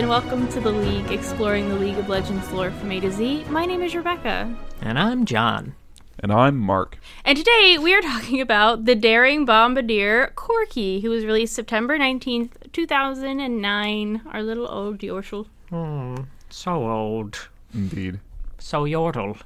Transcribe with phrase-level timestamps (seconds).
[0.00, 2.92] Hello, lore heads, and welcome to the League, exploring the League of Legends lore from
[2.92, 3.44] A to Z.
[3.48, 5.74] My name is Rebecca, And I'm John.
[6.20, 6.98] And I'm Mark.
[7.24, 12.72] and today we are talking about the Daring Bombardier Corki, who was released September 19th,
[12.72, 14.22] 2009.
[14.32, 15.46] Our little old Yorshel.
[15.70, 16.16] Hmm,
[16.48, 17.48] so old.
[17.74, 18.20] Indeed.
[18.58, 19.36] So yodel.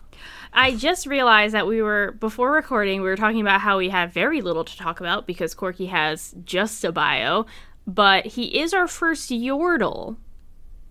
[0.52, 4.12] I just realized that we were, before recording, we were talking about how we have
[4.12, 7.46] very little to talk about because Corki has just a bio,
[7.86, 10.16] but he is our first Yordle.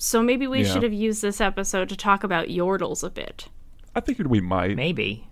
[0.04, 0.74] So maybe we Yeah.
[0.74, 3.50] should have used this episode to talk about Yordles a bit.
[3.96, 4.76] I figured we might.
[4.76, 5.28] Maybe.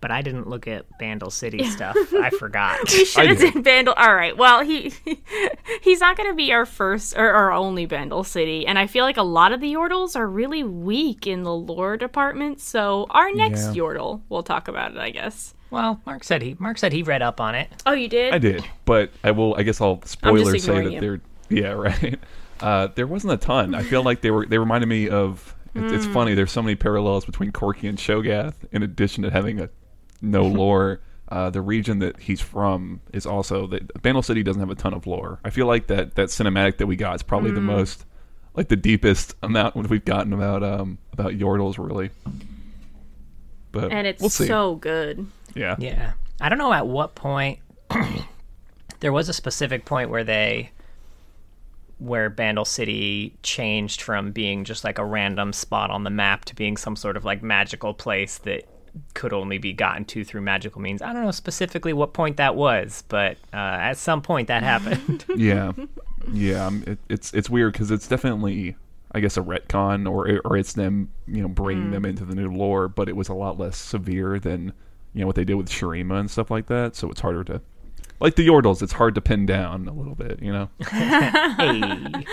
[0.00, 1.94] But I didn't look at Bandle City stuff.
[2.14, 2.78] I forgot.
[2.90, 3.52] We should have did.
[3.52, 3.92] did Bandle.
[3.98, 4.34] All right.
[4.34, 4.94] Well, he
[5.82, 9.04] he's not going to be our first or our only Bandle City, and I feel
[9.04, 12.60] like a lot of the Yordles are really weak in the lore department.
[12.60, 13.82] So our next Yeah.
[13.82, 15.52] Yordle, we'll talk about it, I guess.
[15.70, 17.68] well, Mark said he Mark said he read up on it.
[17.84, 18.32] Oh, you did?
[18.32, 19.54] I did, but I will.
[19.56, 21.00] I guess I'll spoiler say that you.
[21.00, 21.20] there.
[21.50, 22.18] Yeah, right.
[22.60, 23.74] Uh, there wasn't a ton.
[23.74, 24.46] I feel like they were.
[24.46, 25.54] They reminded me of.
[25.74, 26.32] It's, it's funny.
[26.34, 28.54] There's so many parallels between Corki and Cho'Gath.
[28.72, 29.68] In addition to having a
[30.22, 34.70] no lore, uh, the region that he's from is also that Bandle City doesn't have
[34.70, 35.38] a ton of lore.
[35.44, 38.06] I feel like that that cinematic that we got is probably the most,
[38.54, 42.08] like the deepest amount we've gotten about um about Yordles really.
[43.72, 44.46] But And it's we'll see.
[44.46, 45.26] so good.
[45.54, 45.76] yeah.
[45.78, 46.12] Yeah.
[46.40, 47.58] I don't know at what point
[49.00, 50.70] there was a specific point where they
[51.98, 56.54] where Bandle City changed from being just like a random spot on the map to
[56.54, 58.64] being some sort of like magical place that
[59.14, 61.02] could only be gotten to through magical means.
[61.02, 65.24] I don't know specifically what point that was, but uh, at some point that happened.
[65.36, 65.72] yeah,
[66.32, 66.66] yeah.
[66.66, 68.76] um, It, it's it's weird because it's definitely,
[69.12, 72.50] I guess, a retcon or or it's them, you know, bringing them into the new
[72.50, 72.88] lore.
[72.88, 74.72] But it was a lot less severe than
[75.12, 76.94] you know what they did with Shurima and stuff like that.
[76.96, 77.60] So it's harder to,
[78.20, 80.42] like the Yordles, it's hard to pin down a little bit.
[80.42, 82.24] You know, hey.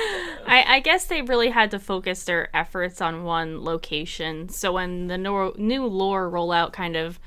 [0.46, 4.50] I, I guess they really had to focus their efforts on one location.
[4.50, 7.20] So when the no- new lore rollout kind of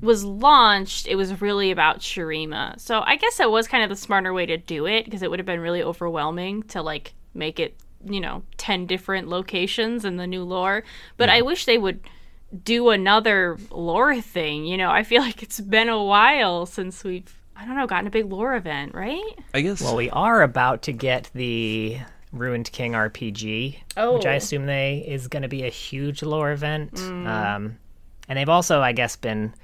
[0.00, 2.78] was launched, it was really about Shurima.
[2.80, 5.30] So I guess that was kind of the smarter way to do it because it
[5.30, 10.16] would have been really overwhelming to like make it, you know, 10 different locations in
[10.16, 10.84] the new lore.
[11.16, 12.00] But I wish they would
[12.62, 14.64] do another lore thing.
[14.64, 18.06] You know, I feel like it's been a while since we've I don't know, gotten
[18.06, 19.22] a big lore event, right?
[19.54, 19.80] I guess.
[19.80, 21.98] Well, we are about to get the
[22.32, 24.36] Ruined King RPG, which I Oh.
[24.36, 26.98] assume they is going to be a huge lore event.
[26.98, 27.78] Um,
[28.28, 29.54] and they've also, I guess, been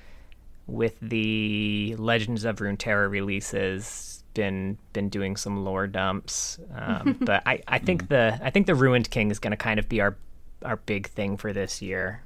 [0.67, 6.59] with the Legends of Runeterra releases, been been doing some lore dumps.
[6.75, 9.81] Um, but I, I think the I think the Ruined King is going to kind
[9.81, 10.17] of be our
[10.65, 12.23] our big thing for this year.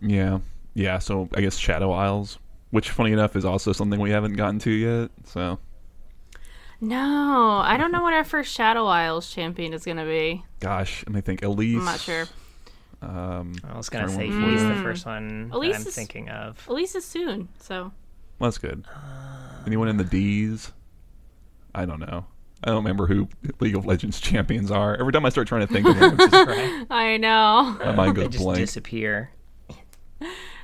[0.00, 0.38] yeah,
[0.74, 0.98] yeah.
[1.00, 2.38] So I guess Shadow Isles,
[2.72, 5.10] which funny enough is also something we haven't gotten to yet.
[5.24, 5.60] So
[6.80, 10.44] No, I don't know what our first Shadow Isles champion is going to be.
[10.58, 11.78] gosh, and I think Elise.
[11.78, 12.26] I'm not sure.
[13.00, 15.94] Um, I was going to say Trying to the first one that Elise I'm is-
[15.94, 16.64] thinking of.
[16.68, 17.92] Elise is soon, so.
[18.38, 18.84] Well, that's good.
[19.66, 20.72] Anyone in the D's?
[21.74, 22.26] I don't know.
[22.64, 23.28] I don't remember who
[23.60, 24.96] League of Legends champions are.
[24.96, 26.86] Every time I start trying to think of them, it's just, Right?
[26.90, 27.76] I know.
[27.84, 28.58] my mind They goes just blank.
[28.60, 29.30] disappear.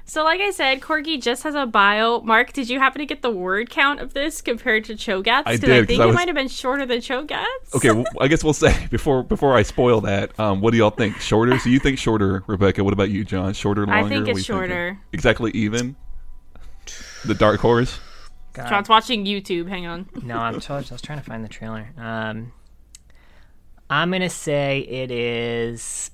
[0.09, 2.21] So, like I said, Corki just has a bio.
[2.23, 5.43] Mark, did you happen to get the word count of this compared to Cho'Gath's?
[5.47, 7.75] I Because did, I 'cause think I it might have been shorter than Cho'Gath's.
[7.75, 10.39] Okay, well, I guess we'll say before before I spoil that.
[10.41, 11.21] Um, what do y'all think?
[11.21, 11.59] Shorter?
[11.59, 12.83] So you think shorter, Rebecca?
[12.83, 13.53] What about you, John?
[13.53, 14.09] Shorter, I longer?
[14.09, 14.69] think it's are you thinking?
[14.69, 14.99] shorter.
[15.13, 15.95] Exactly even.
[17.27, 18.01] The dark horse.
[18.55, 18.71] God.
[18.71, 19.69] John's watching YouTube.
[19.69, 20.09] Hang on.
[20.23, 21.87] No, I'm t- I was trying to find the trailer.
[21.99, 22.53] Um,
[23.91, 26.11] I'm gonna say it is.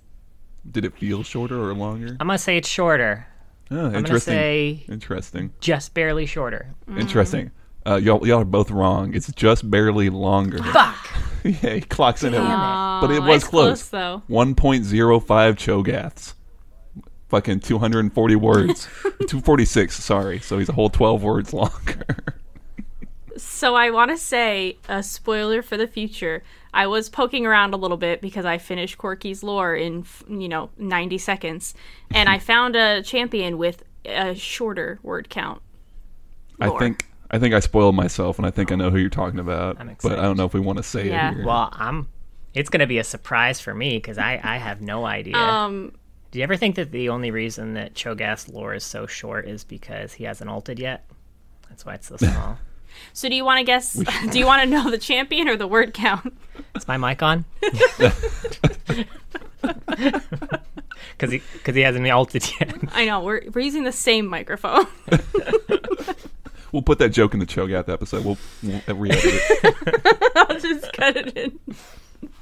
[0.69, 2.17] Did it feel shorter or longer?
[2.19, 3.29] I'm gonna say it's shorter.
[3.71, 4.33] Oh, I'm gonna interesting.
[4.35, 5.53] say Interesting.
[5.61, 6.75] just barely shorter.
[6.99, 7.51] Interesting.
[7.87, 9.15] Uh, y'all, y'all are both wrong.
[9.15, 10.59] It's just barely longer.
[10.63, 11.11] Fuck.
[11.45, 13.89] yeah, he clocks in at Aw, But it was it's close.
[13.89, 14.23] though.
[14.31, 16.35] 1.05 Cho'Gaths.
[17.29, 18.85] Fucking 240 words.
[19.03, 20.39] 246, sorry.
[20.41, 22.05] So he's a whole 12 words longer.
[23.37, 26.43] So I want to say a spoiler for the future.
[26.73, 30.71] I was poking around a little bit because I finished Corki's lore in you know
[30.79, 31.75] 90 seconds,
[32.13, 35.63] and I found a champion with a shorter word count.
[36.61, 39.41] I think I think I spoiled myself and I think I know who you're talking
[39.41, 39.79] about.
[40.03, 40.19] But.
[40.19, 41.31] I don't know if we want to say Yeah.
[41.31, 41.47] it here.
[41.47, 42.09] Well, I'm.
[42.55, 45.37] It's gonna be a surprise for me because I I have no idea.
[45.37, 45.93] Um,
[46.31, 49.65] Do you ever think that the only reason that Cho'Gath's lore is so short is
[49.65, 51.09] because he hasn't ulted yet?
[51.69, 52.59] That's why it's so small.
[53.13, 53.93] So do you want to guess?
[54.31, 56.37] do you want to know the champion or the word count?
[56.75, 57.45] Is my mic on?
[61.17, 62.75] Because he, cause he hasn't ulted yet.
[62.93, 64.87] I know we're we're using the same microphone.
[66.75, 68.25] We'll put that joke in the Cho'Gath episode.
[68.25, 70.33] We'll, we'll re-edit it.
[70.35, 71.61] I'll just cut it in.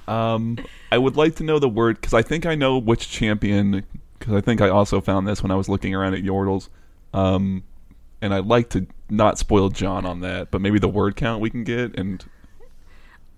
[0.09, 0.59] Um,
[0.91, 3.85] I would like to know the word because I think I know which champion.
[4.19, 6.71] Because I think I also found this when I was looking around at Yordles.
[7.13, 7.63] Um,
[8.23, 11.51] and I'd like to not spoil John on that, but maybe the word count we
[11.51, 11.99] can get.
[11.99, 12.25] And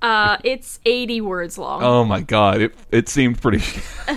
[0.02, 1.82] Uh, it's 80 words long.
[1.82, 3.64] oh my god, it it seemed pretty.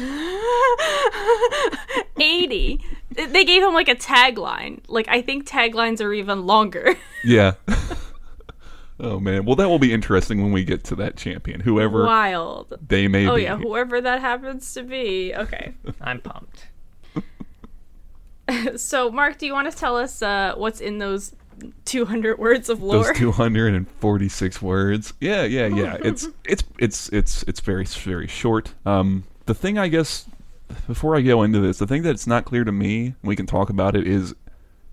[2.19, 2.81] 80.
[3.11, 4.79] They gave him like a tagline.
[4.87, 6.95] Like I think taglines are even longer.
[7.23, 7.53] yeah.
[8.99, 12.77] oh man, well that will be interesting when we get to that champion, whoever Wild.
[12.87, 13.29] they may be.
[13.29, 13.43] Oh be.
[13.43, 15.33] yeah, whoever that happens to be.
[15.35, 15.73] Okay.
[16.01, 16.67] I'm pumped.
[18.77, 21.33] So Mark, do you want to tell us uh, what's in those
[21.85, 23.03] 200 words of lore?
[23.03, 25.13] Those 246 words.
[25.19, 25.97] Yeah, yeah, yeah.
[26.03, 28.73] It's it's it's it's it's very very short.
[28.85, 30.25] Um the thing I guess
[30.87, 33.69] before I go into this, the thing that's not clear to me, we can talk
[33.69, 34.35] about it is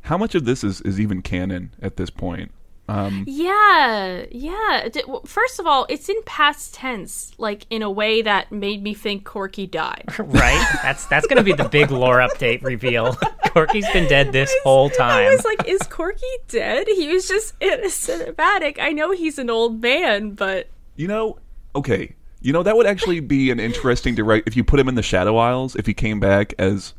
[0.02, 2.52] how much of this is is even canon at this point.
[2.88, 4.88] Um Yeah, yeah.
[5.24, 9.24] First of all, it's in past tense, like in a way that made me think
[9.24, 10.04] Corki died.
[10.18, 10.78] Right?
[10.82, 13.12] That's that's gonna be the big lore update reveal.
[13.46, 15.28] Corki's been dead this whole time.
[15.28, 16.86] I was like, is Corki dead?
[16.88, 18.78] He was just in a cinematic.
[18.80, 21.38] I know he's an old man, but You know,
[21.74, 22.16] okay.
[22.40, 25.02] You know that would actually be an interesting direct if you put him in the
[25.02, 25.76] Shadow Isles.
[25.76, 26.92] If he came back as,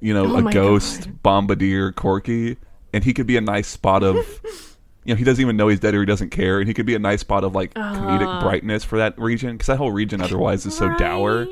[0.00, 2.56] you know, Oh a my ghost bombardier Corki,
[2.94, 4.16] and he could be a nice spot of,
[5.04, 6.86] you know, he doesn't even know he's dead or he doesn't care, and he could
[6.86, 10.20] be a nice spot of like comedic brightness for that region because that whole region
[10.20, 11.40] otherwise is so dour.
[11.40, 11.48] Right?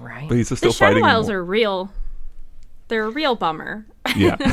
[0.00, 0.28] right?
[0.28, 1.02] But he's just The still fighting.
[1.04, 1.92] Shadow Isles are real.
[2.88, 3.86] They're a real bummer.
[4.16, 4.50] yeah, I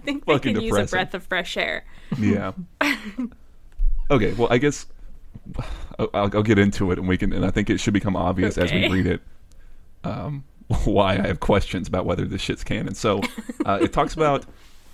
[0.00, 1.84] think they Fucking could use a breath of fresh air.
[2.18, 2.52] yeah.
[4.10, 4.86] Okay, well, I guess
[5.98, 7.32] I'll, I'll get into it, and we can.
[7.32, 9.20] And I think it should become obvious as we read it
[10.02, 10.42] um,
[10.84, 12.94] why I have questions about whether this shit's canon.
[12.96, 13.20] So
[13.64, 14.46] uh, it talks about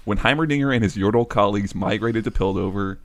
[0.06, 2.98] when Heimerdinger and his Yordle colleagues migrated to Piltover.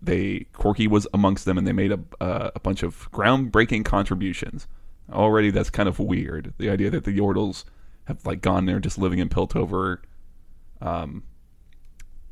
[0.00, 4.66] They Corki was amongst them, and they made a uh, a bunch of groundbreaking contributions.
[5.12, 6.54] Already, that's kind of weird.
[6.58, 7.64] The idea that the Yordles
[8.04, 9.98] have like gone there, just living in Piltover,
[10.80, 11.22] um,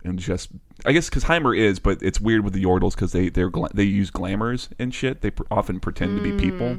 [0.05, 0.51] and just
[0.85, 3.73] I guess because Heimer is, but it's weird with the Yordles because they they're gla-
[3.75, 5.23] they use glamours and shit.
[5.23, 6.79] They pr- often pretend to be people.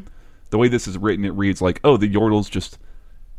[0.52, 2.78] The way this is written, it reads like, oh, the Yordles just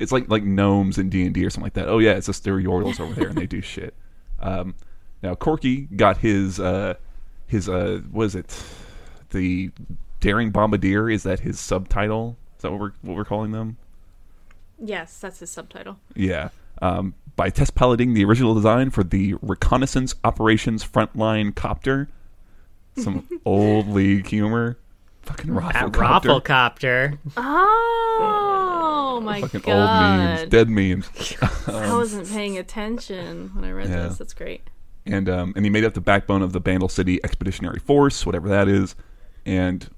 [0.04, 1.88] it's like like gnomes in D and D or something like that.
[1.88, 3.94] Oh yeah, it's just they're Yordles over there and they do shit.
[4.38, 4.74] Um,
[5.22, 6.94] now Corki got his uh,
[7.46, 8.62] his uh, what is it?
[9.30, 9.70] The
[10.20, 12.36] Daring Bombardier is that his subtitle?
[12.56, 13.78] Is that what we're what we're calling them?
[14.78, 15.98] Yes, that's his subtitle.
[16.14, 16.50] Yeah.
[16.82, 22.08] Um, by test piloting the original design for the Reconnaissance Operations Frontline Copter.
[22.96, 24.76] Some old league humor.
[25.24, 26.38] Fucking At ROFLcopter.
[26.44, 27.18] ROFLcopter.
[27.36, 29.70] Oh my Fucking god!
[29.70, 30.50] old memes.
[30.50, 31.08] Dead memes.
[31.68, 34.08] I wasn't paying attention when I read Yeah.
[34.08, 34.18] this.
[34.18, 34.62] That's great.
[35.06, 38.48] and um, and he made up the backbone of the Bandle City Expeditionary Force, whatever
[38.48, 38.94] that is,
[39.46, 39.88] and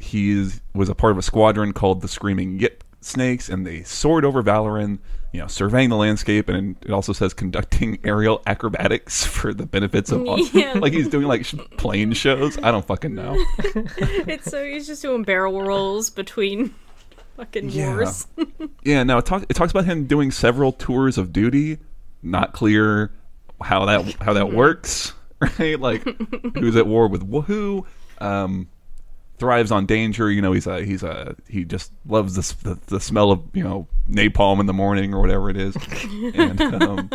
[0.00, 3.82] he is, was a part of a squadron called the Screaming Yip Snakes, and they
[3.84, 4.98] soared over Valoran,
[5.32, 10.10] you know, surveying the landscape, and it also says conducting aerial acrobatics for the benefits
[10.12, 10.74] of, Yeah.
[10.74, 12.58] like he's doing like sh- plane shows.
[12.62, 13.36] I don't fucking know.
[13.98, 16.74] It's so he's just doing barrel rolls between
[17.36, 17.94] fucking Yeah.
[17.94, 18.26] wars.
[18.82, 21.78] Yeah, no, it, talk, it talks about him doing several tours of duty.
[22.22, 23.12] Not clear
[23.62, 25.12] how that how that works,
[25.58, 25.78] right?
[25.78, 26.02] Like
[26.56, 27.86] who's at war with who?
[28.18, 28.68] Um,
[29.38, 30.30] thrives on danger.
[30.30, 33.62] You know, he's a he's a he just loves the, the the smell of you
[33.62, 35.76] know napalm in the morning or whatever it is,
[36.34, 37.10] and um,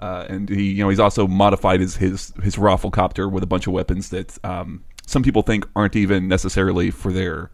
[0.00, 3.66] uh, and he you know he's also modified his his his ROFLcopter with a bunch
[3.66, 7.50] of weapons that um, some people think aren't even necessarily for their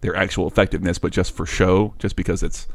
[0.00, 2.66] their actual effectiveness, but just for show, just because it's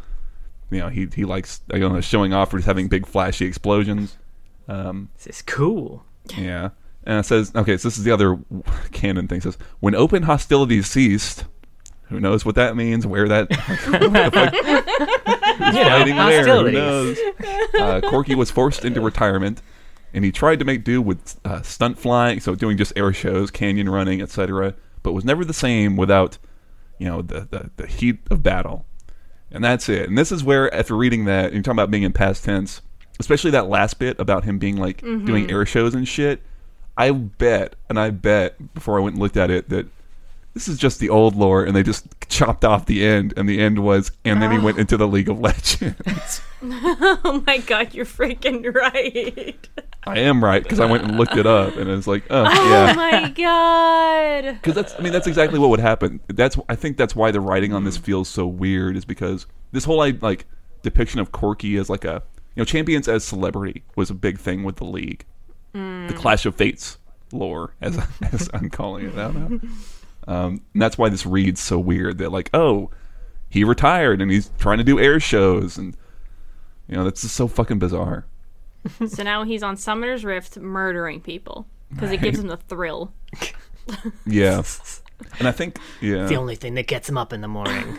[0.72, 3.46] you know he he likes I don't know showing off or just having big flashy
[3.46, 4.17] explosions.
[4.67, 6.05] Um, This is cool.
[6.38, 6.69] yeah,
[7.10, 8.38] and it says okay, so this is the other
[8.92, 9.39] canon thing.
[9.39, 11.46] It says when open hostilities ceased.
[12.10, 13.06] Who knows what that means?
[13.06, 13.50] Where that
[13.88, 14.54] what the fuck
[15.75, 16.16] You know, fighting?
[16.16, 16.74] Who hostilities.
[16.74, 17.18] knows?
[17.80, 19.62] Uh, Corki was forced into retirement,
[20.12, 23.51] and he tried to make do with uh, stunt flying, so doing just air shows,
[23.51, 24.74] canyon running, etc.
[25.04, 26.39] But was never the same without,
[26.98, 28.88] you know, the, the the heat of battle.
[29.51, 30.10] And that's it.
[30.10, 32.82] And this is where, after reading that, you're talking about being in past tense,
[33.20, 36.42] especially that last bit about him being like doing air shows and shit.
[37.00, 39.88] I bet, and I bet before I went and looked at it that
[40.53, 43.62] this is just the old lore, and they just chopped off the end, and the
[43.62, 44.82] end was, and then he went ah.
[44.82, 46.41] into the League of Legends.
[46.62, 49.70] oh my god, you're freaking right.
[50.06, 52.70] I am right because I went and looked it up, and it's like, oh Oh
[52.70, 54.56] yeah, my god.
[54.56, 56.20] because that's I mean that's exactly what would happen.
[56.27, 58.03] That's I think that's why the writing on this mm.
[58.03, 60.48] feels so weird is because this whole like, like
[60.82, 62.24] depiction of Corki as like a
[62.56, 65.24] you know champions as celebrity was a big thing with the league.
[65.74, 66.98] The Clash of Fates
[67.32, 67.98] lore, as
[68.32, 69.16] as I'm calling it.
[69.16, 69.60] now.
[70.28, 72.18] Um, and that's why this reads so weird.
[72.20, 72.90] That like, oh,
[73.50, 75.96] he retired and he's trying to do air shows, and
[76.88, 78.26] you know that's just so fucking bizarre.
[79.08, 83.14] so now he's on Summoner's Rift murdering people because it gives him the thrill.
[84.28, 84.62] Yeah,
[85.40, 87.98] and I think yeah, The only thing that gets him up in the morning.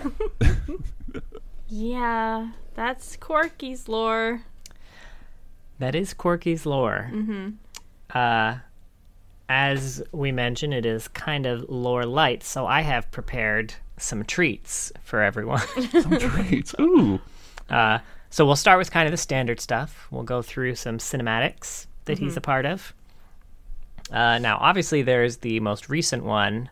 [1.69, 4.43] Yeah, that's Corki's lore.
[5.81, 7.11] That is Corki's lore.
[7.13, 7.49] Mm-hmm.
[8.17, 8.59] Uh,
[9.49, 14.93] as we mentioned, it is kind of lore light, so I have prepared some treats
[15.03, 15.59] for everyone.
[16.03, 16.75] some treats.
[16.81, 17.21] Ooh,
[17.69, 17.99] Uh,
[18.31, 20.07] so we'll start with kind of the standard stuff.
[20.13, 22.95] We'll go through some cinematics that he's a part of.
[24.13, 26.71] Uh, now, obviously, there's the most recent one.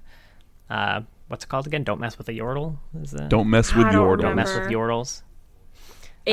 [0.70, 1.82] Uh, what's it called again?
[1.82, 2.76] Don't mess with the yordle.
[3.02, 3.28] Is that?
[3.28, 4.22] don't mess with I don't Yordle.
[4.22, 4.76] Don't mess with remember.
[4.78, 5.22] yordles.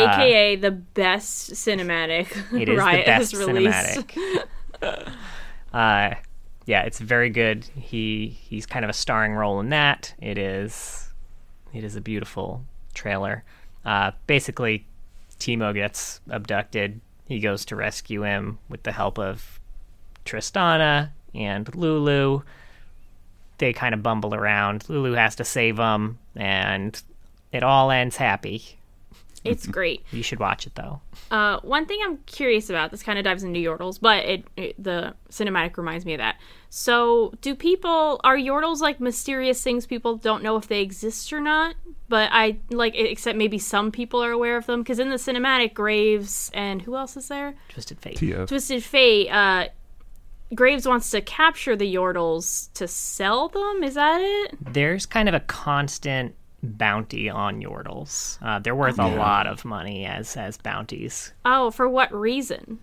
[0.01, 2.27] AKA the best cinematic
[2.59, 4.45] It is Riot the best cinematic.
[5.73, 6.15] uh,
[6.65, 7.65] yeah, it's very good.
[7.75, 10.13] He he's kind of a starring role in that.
[10.19, 11.09] It is
[11.73, 13.43] it is a beautiful trailer.
[13.85, 14.85] Uh, basically,
[15.39, 17.01] Teemo gets abducted.
[17.27, 19.59] He goes to rescue him with the help of
[20.25, 22.41] Tristana and Lulu.
[23.57, 24.89] They kind of bumble around.
[24.89, 27.01] Lulu has to save him, and
[27.51, 28.77] it all ends happy.
[29.45, 30.03] It's great.
[30.11, 31.01] You should watch it though.
[31.31, 34.83] Uh, one thing I'm curious about, this kind of dives into Yordles, but it, it
[34.83, 36.37] the cinematic reminds me of that.
[36.69, 41.39] So, do people are Yordles like mysterious things people don't know if they exist or
[41.39, 41.75] not?
[42.09, 45.73] But I like except maybe some people are aware of them because in the cinematic,
[45.73, 47.55] Graves and who else is there?
[47.69, 48.17] Twisted Fate.
[48.17, 48.47] TF.
[48.47, 49.29] Twisted Fate.
[49.29, 49.67] Uh,
[50.53, 53.83] Graves wants to capture the Yordles to sell them.
[53.83, 54.73] Is that it?
[54.73, 56.35] there's kind of a constant
[56.65, 58.37] bounty on Yordles.
[58.41, 61.31] Uh, they're worth a lot of money as as bounties.
[61.45, 62.79] Oh, for what reason?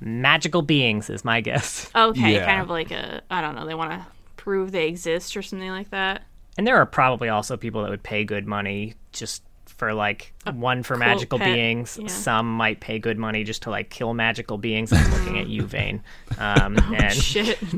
[0.00, 1.90] Magical beings is my guess.
[1.94, 2.46] Okay, Yeah.
[2.46, 3.66] kind of like a I don't know.
[3.66, 4.04] They want to
[4.36, 6.22] prove they exist or something like that.
[6.58, 10.82] And there are probably also people that would pay good money just for like one
[10.84, 11.98] for magical pet, beings.
[12.00, 12.06] yeah.
[12.08, 14.92] Some might pay good money just to like kill magical beings.
[14.92, 16.02] I'm looking at you, Vayne,
[16.38, 17.58] um, and Shit.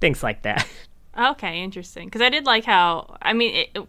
[0.00, 0.66] things like that.
[1.18, 2.06] Okay, interesting.
[2.06, 3.86] Because I did like how I mean, it, it-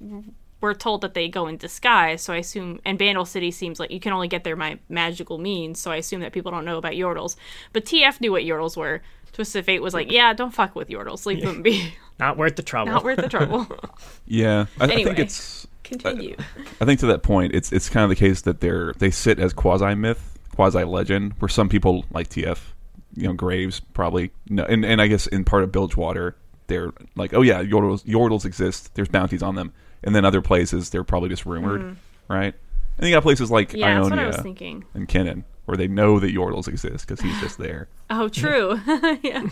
[0.60, 2.80] we're told that they go in disguise, so I assume.
[2.86, 5.96] And Bandle City seems like you can only get there by magical means, so I
[5.96, 7.36] assume that people don't know about Yordles.
[7.74, 9.01] But TF knew what Yordles were.
[9.34, 11.94] Twisted Fate was like, yeah, don't fuck with Yordles, leave them be.
[12.20, 12.92] Not worth the trouble.
[12.92, 13.66] Not worth the trouble.
[14.28, 15.66] Yeah, I, I think it's.
[15.84, 16.36] Continue.
[16.80, 19.40] I think to that point, it's it's kind of the case that they're they sit
[19.40, 22.60] as quasi myth, quasi legend, where some people like TF,
[23.16, 26.36] you know, Graves probably, no, and and I guess in part of Bilgewater,
[26.72, 28.96] they're like, oh yeah, Yordles Yordles exist.
[28.96, 29.74] There's bounties on them,
[30.04, 31.98] and then other places they're probably just rumored,
[32.28, 32.54] right?
[32.98, 33.78] And you got places like Mm.
[33.80, 34.84] yeah, that's what I Ionia was thinking.
[34.94, 38.80] and Kennen, where they know that Yordles exist because he's just there, Oh, true.
[39.24, 39.44] yeah,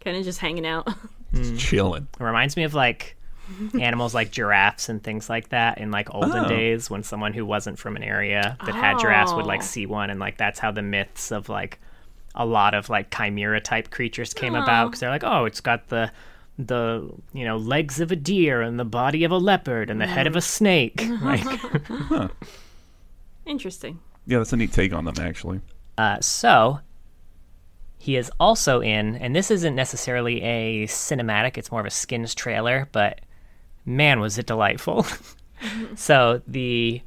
[0.00, 0.88] kind of just hanging out.
[1.34, 2.08] just chilling.
[2.18, 3.16] It reminds me of like
[3.78, 6.48] animals like giraffes and things like that in like olden Oh.
[6.48, 9.64] days when someone who wasn't from an area that had giraffes would like Oh.
[9.64, 11.78] see one and like that's how the myths of like
[12.34, 15.88] a lot of like chimera type creatures came about because they're like oh it's got
[15.88, 16.10] the
[16.58, 20.06] the you know legs of a deer and the body of a leopard and the
[20.06, 21.44] head of a snake like
[23.46, 24.00] Interesting.
[24.26, 25.60] Yeah, that's a neat take on them actually.
[25.98, 26.80] Uh, so
[27.98, 32.34] he is also in, and this isn't necessarily a cinematic; it's more of a skins
[32.34, 32.88] trailer.
[32.92, 33.20] But
[33.84, 35.06] man, was it delightful!
[35.94, 37.02] so the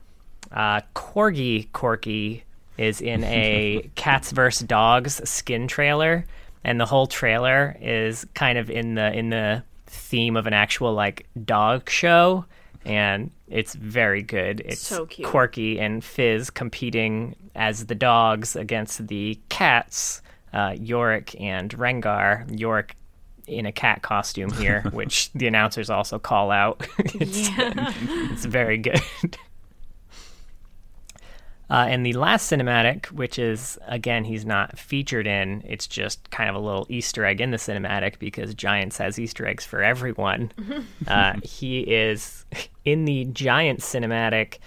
[0.52, 2.44] uh, corgi Corki
[2.78, 6.26] is in a Cats versus Dogs skin trailer,
[6.64, 10.94] and the whole trailer is kind of in the in the theme of an actual
[10.94, 12.46] like dog show.
[12.86, 14.62] And it's very good.
[14.66, 15.28] It's So cute.
[15.28, 20.22] Corki and Fizz competing as the dogs against the cats,
[20.54, 22.46] uh, Yorick and Rengar.
[22.58, 22.96] Yorick
[23.46, 26.86] in a cat costume here, which the announcers also call out.
[27.00, 27.50] it's,
[28.32, 29.02] it's very good.
[31.70, 36.50] Uh, and the last cinematic, which is again he's not featured in, it's just kind
[36.50, 40.52] of a little Easter egg in the cinematic because Giants has Easter eggs for everyone.
[41.08, 42.46] uh, he is
[42.86, 44.60] in the Giant cinematic,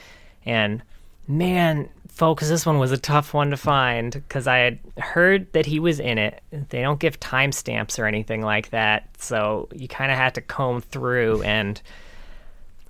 [0.44, 0.82] and
[1.26, 5.64] man, folks, this one was a tough one to find because I had heard that
[5.64, 6.42] he was in it.
[6.50, 10.82] They don't give timestamps or anything like that, so you kind of had to comb
[10.82, 11.80] through and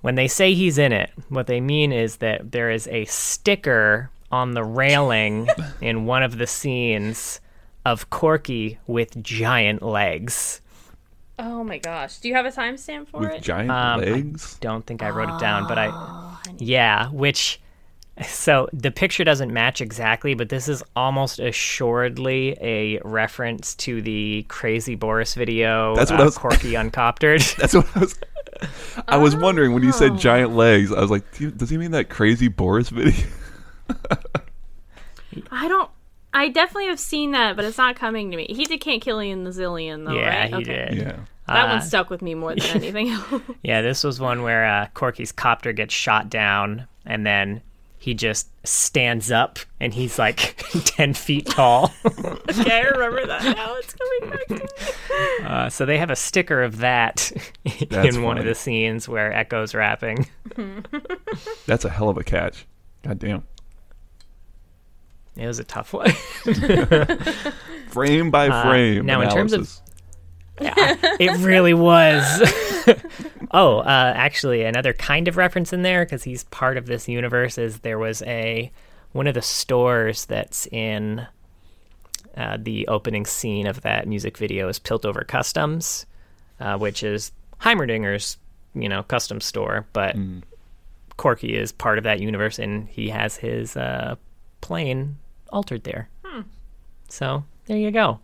[0.03, 4.11] when they say he's in it, what they mean is that there is a sticker
[4.33, 5.49] on the railing
[5.81, 7.41] in one of the scenes
[7.85, 10.61] of Corki with giant legs.
[11.39, 12.19] Oh my gosh.
[12.19, 13.43] Do you have a timestamp for With it?
[13.43, 14.59] giant Um, I legs.
[14.61, 17.59] Don't think I wrote it down, but I yeah, which
[18.29, 24.45] So the picture doesn't match exactly, but this is almost assuredly a reference to the
[24.49, 25.97] Crazy Boris video.
[25.97, 27.57] That's what uh, I was- Corki uncoptered.
[27.57, 28.19] That's what I was.
[29.09, 30.93] I was wondering when you said giant legs.
[30.93, 31.25] I was like,
[31.57, 33.27] does he mean that crazy Boris video?
[35.51, 35.91] I don't.
[36.33, 38.47] I definitely have seen that, but it's not coming to me.
[38.49, 40.55] He did Can't Kill in the Zillion, though, yeah, right?
[40.55, 40.95] he did.
[40.95, 41.17] yeah.
[41.49, 43.43] That Uh, one stuck with me more than anything else.
[43.65, 47.63] Yeah, this was one where uh, Corki's copter gets shot down, and then
[48.01, 51.93] he just stands up, and he's like ten feet tall.
[52.07, 53.75] okay, I remember that now.
[53.77, 55.47] It's coming back to me.
[55.47, 57.31] Uh, so they have a sticker of that
[57.91, 60.27] That's in one of the scenes where Ekko's rapping.
[61.67, 62.67] That's a hell of a catch.
[63.03, 63.45] God damn.
[65.37, 66.11] It was a tough one.
[67.89, 69.05] Frame by Uh, frame.
[69.07, 69.71] now, in terms of-
[70.59, 71.17] analysis.
[71.21, 72.25] it really was.
[73.53, 77.59] oh, uh, actually, another kind of reference in there because he's part of this universe
[77.59, 78.71] is there was a
[79.13, 81.27] one of the stores that's in
[82.37, 86.07] uh, the opening scene of that music video is Piltover Customs,
[86.61, 88.39] uh, which is Heimerdinger's
[88.75, 90.17] you know custom store, but
[91.17, 94.17] Corki is part of that universe and he has his uh,
[94.61, 95.19] plane
[95.53, 96.09] altered there.
[97.09, 98.21] So there you go.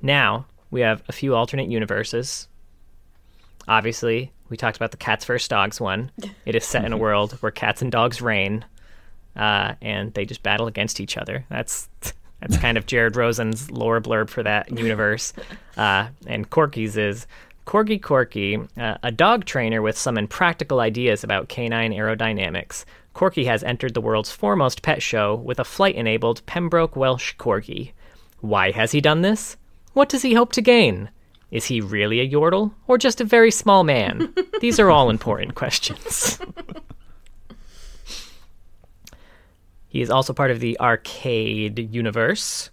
[0.00, 2.47] Now we have a few alternate universes.
[3.68, 6.10] Obviously, we talked about the cats versus dogs one.
[6.46, 8.64] It is set in a world where cats and dogs reign,
[9.36, 11.44] uh, and they just battle against each other.
[11.50, 11.88] That's
[12.40, 15.32] that's kind of Jared Rosen's lore blurb for that universe.
[15.76, 17.28] Uh, and Corki's is
[17.64, 22.84] Corgi Corki, uh, a dog trainer with some impractical ideas about canine aerodynamics.
[23.14, 27.92] Corki has entered the world's foremost pet show with a flight-enabled Pembroke Welsh Corgi.
[28.40, 29.56] Why has he done this?
[29.92, 31.10] What does he hope to gain?
[31.50, 34.34] Is he really a Yordle or just a very small man?
[34.60, 36.38] These are all important questions.
[39.88, 42.70] he is also part of the arcade universe.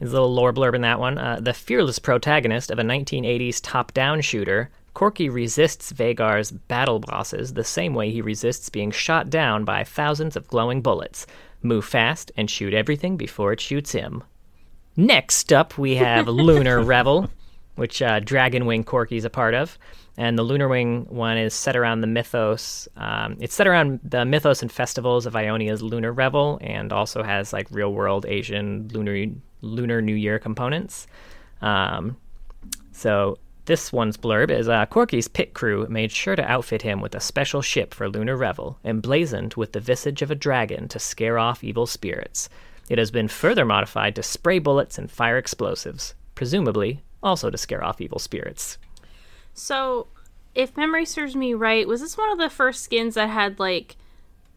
[0.00, 1.18] His little lore blurb in that one.
[1.18, 7.54] Uh, the fearless protagonist of a 1980s top down shooter, Corki resists Veigar's battle bosses
[7.54, 11.28] the same way he resists being shot down by thousands of glowing bullets.
[11.62, 14.24] Move fast and shoot everything before it shoots him.
[14.96, 17.30] Next up, we have Lunar Revel,
[17.76, 19.78] which uh, Dragon Wing Corki's a part of.
[20.18, 22.88] And the Lunar Wing one is set around the mythos.
[22.96, 27.52] Um, it's set around the mythos and festivals of Ionia's Lunar Revel, and also has
[27.52, 31.06] like real world Asian lunar Lunar New Year components.
[31.60, 32.16] Um,
[32.92, 37.14] so this one's blurb is uh, Corki's pit crew made sure to outfit him with
[37.14, 41.38] a special ship for Lunar Revel, emblazoned with the visage of a dragon to scare
[41.38, 42.48] off evil spirits.
[42.88, 47.82] It has been further modified to spray bullets and fire explosives, presumably also to scare
[47.84, 48.78] off evil spirits.
[49.54, 50.06] So,
[50.54, 53.96] if memory serves me right, was this one of the first skins that had like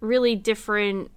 [0.02, 1.12] really different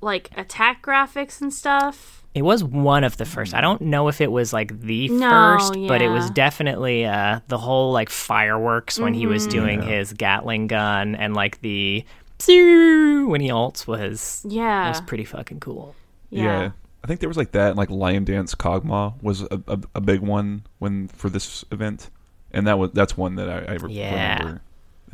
[0.00, 2.16] like attack graphics and stuff?
[2.32, 3.54] It was one of the first.
[3.54, 6.26] I don't know if it was like the No, first, but it was.
[6.26, 6.34] Mm-hmm.
[6.34, 11.60] definitely uh, the whole like fireworks when he was doing his Gatling gun and like
[11.60, 12.04] the
[12.38, 14.88] "Psoo" when he ults was Yeah.
[14.88, 15.94] was pretty fucking cool.
[16.30, 16.70] Yeah.
[17.02, 20.00] I think there was like that, and like Lion Dance Kog'Maw was a, a, a
[20.00, 22.10] big one when for this event,
[22.52, 24.38] and that was that's one that I, I re- Yeah.
[24.38, 24.60] remember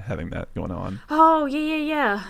[0.05, 1.01] having that going on.
[1.11, 2.23] Oh, yeah, yeah, yeah.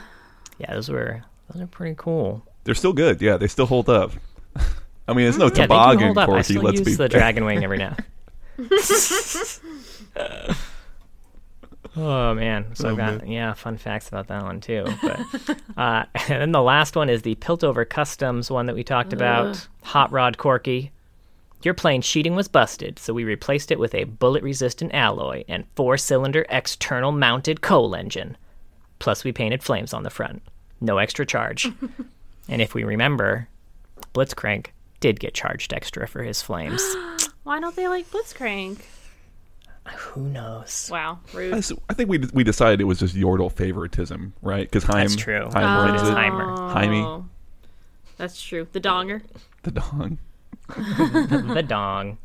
[0.58, 2.46] Yeah, those were those are pretty cool.
[2.64, 3.36] They're still good, yeah.
[3.36, 4.12] They still hold up.
[5.08, 6.18] I mean, it's no Yeah, toboggan, hold.
[6.18, 6.44] I Corki.
[6.44, 7.96] still Let's use be the dragon wing every now.
[11.96, 13.30] oh man, so Oh, I've got man.
[13.30, 14.84] yeah fun facts about that one too.
[15.02, 15.20] But
[15.76, 19.66] uh, and then the last one is the Piltover Customs one that we talked about.
[19.84, 20.90] Hot Rod Corki.
[21.62, 26.44] Your plane's sheeting was busted, so we replaced it with a bullet-resistant alloy and four-cylinder
[26.50, 28.36] external mounted coal engine.
[28.98, 30.42] Plus, we painted flames on the front.
[30.80, 31.66] No extra charge.
[32.48, 33.48] and if we remember,
[34.14, 34.66] Blitzcrank
[35.00, 36.82] did get charged extra for his flames.
[37.42, 38.78] Why don't they like Blitzcrank?
[39.88, 40.88] Who knows?
[40.90, 41.54] Wow, I rude.
[41.54, 44.66] s- I think we we decided it was just Yordle favoritism, right?
[44.66, 45.48] Because Heim, That's true.
[45.52, 45.86] Heim Oh.
[45.92, 46.14] runs it.
[46.14, 46.72] Heimer.
[46.72, 47.00] Jaime.
[47.02, 47.24] Oh.
[48.16, 48.66] That's true.
[48.72, 49.22] The donger.
[49.62, 50.16] The dog.
[50.76, 52.18] the dong.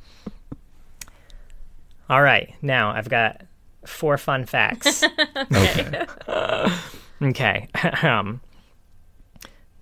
[2.10, 3.42] All right, now I've got
[3.86, 5.04] four fun facts.
[5.54, 6.06] Okay.
[7.22, 7.68] okay.
[8.04, 8.42] um,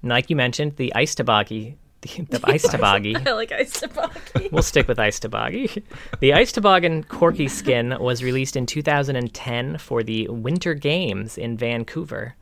[0.04, 1.76] like you mentioned, the ice toboggy.
[2.02, 3.28] The, the ice toboggy.
[3.28, 4.50] I like ice toboggan.
[4.52, 5.84] We'll stick with Ice Toboggy.
[6.22, 12.36] The Ice Toboggan Corki skin was released in 2010 for the Winter Games in Vancouver.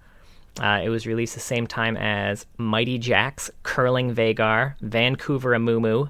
[0.62, 6.10] Uh, it was released the same time as Mighty Jax Curling Veigar, Vancouver Amumu,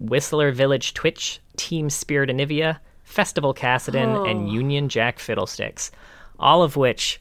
[0.00, 4.52] Whistler Village Twitch, Team Spirit Anivia, Festival Kassadin, and Oh.
[4.52, 5.90] Union Jack Fiddlesticks.
[6.38, 7.20] All of which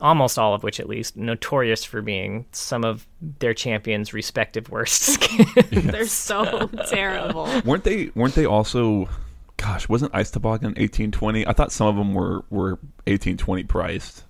[0.00, 3.06] almost all of which at least notorious for being some of
[3.38, 5.84] their champions' respective worst skins.
[5.84, 7.48] They're so terrible.
[7.64, 8.10] weren't they?
[8.14, 9.08] Weren't they also?
[9.56, 11.46] Gosh, wasn't Ice Toboggan eighteen twenty?
[11.46, 14.24] I thought some of them were were eighteen twenty priced.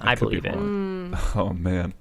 [0.00, 0.58] I could be believe it.
[0.58, 1.18] Mm.
[1.36, 1.92] Oh man,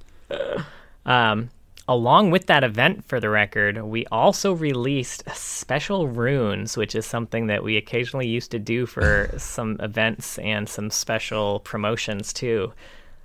[1.05, 1.49] Um,
[1.89, 7.47] along with that event, for the record, we also released special runes, which is something
[7.47, 12.71] that we occasionally used to do for some events and some special promotions too.